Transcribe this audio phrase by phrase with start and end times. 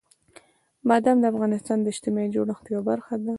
[0.89, 3.29] بادام د افغانستان د اجتماعي جوړښت یوه برخه ده.